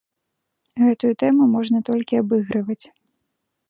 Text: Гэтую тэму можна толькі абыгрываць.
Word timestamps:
Гэтую 0.85 1.13
тэму 1.25 1.43
можна 1.59 1.85
толькі 1.91 2.21
абыгрываць. 2.25 2.83